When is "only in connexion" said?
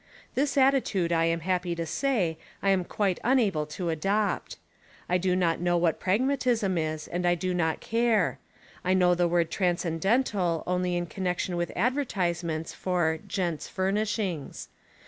10.65-11.55